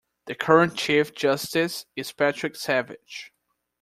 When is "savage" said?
2.55-3.31